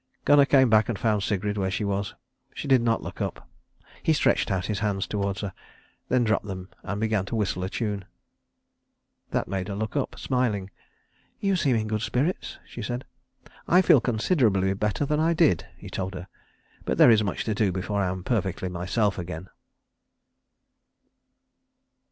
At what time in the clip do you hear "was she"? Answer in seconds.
1.85-2.67